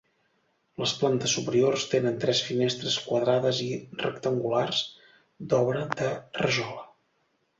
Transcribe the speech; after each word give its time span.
Les 0.83 0.93
plantes 1.01 1.33
superiors 1.37 1.83
tenen 1.91 2.15
tres 2.23 2.39
finestres 2.47 2.95
quadrades 3.09 3.59
i 3.67 3.69
rectangulars 4.05 4.81
d'obra 5.51 5.85
de 6.03 6.09
rajola. 6.45 6.85